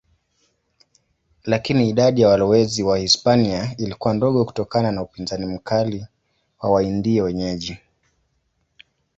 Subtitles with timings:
[1.43, 6.05] Lakini idadi ya walowezi Wahispania ilikuwa ndogo kutokana na upinzani mkali
[6.59, 7.77] wa Waindio wenyeji.